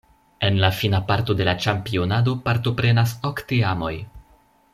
[0.45, 3.95] En la fina parto de la ĉampionado partoprenas ok teamoj.